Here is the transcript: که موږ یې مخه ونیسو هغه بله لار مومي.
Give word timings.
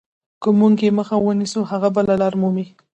که 0.41 0.49
موږ 0.59 0.75
یې 0.85 0.91
مخه 0.97 1.15
ونیسو 1.19 1.59
هغه 1.71 1.89
بله 1.95 2.13
لار 2.21 2.33
مومي. 2.41 2.65